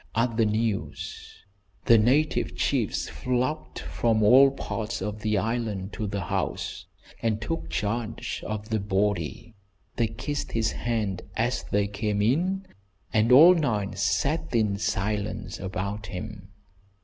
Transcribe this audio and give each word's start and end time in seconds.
At 0.15 0.35
the 0.35 0.47
news 0.47 1.43
the 1.85 1.99
native 1.99 2.55
chiefs 2.57 3.07
flocked 3.07 3.77
from 3.77 4.23
all 4.23 4.49
parts 4.49 4.99
of 4.99 5.19
the 5.21 5.37
island 5.37 5.93
to 5.93 6.07
the 6.07 6.21
house, 6.21 6.87
and 7.21 7.39
took 7.39 7.69
charge 7.69 8.43
of 8.47 8.69
the 8.69 8.79
body. 8.79 9.53
They 9.97 10.07
kissed 10.07 10.53
his 10.53 10.71
hand 10.71 11.21
as 11.37 11.61
they 11.69 11.85
came 11.85 12.19
in, 12.19 12.65
and 13.13 13.31
all 13.31 13.53
night 13.53 13.99
sat 13.99 14.55
in 14.55 14.79
silence 14.79 15.59
about 15.59 16.07
him. 16.07 16.49